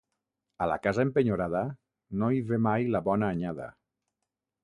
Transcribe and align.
A 0.65 0.67
la 0.69 0.77
casa 0.85 1.03
empenyorada, 1.07 1.61
no 2.21 2.31
hi 2.37 2.41
ve 2.51 2.59
mai 2.69 2.89
la 2.97 3.05
bona 3.09 3.31
anyada. 3.37 3.71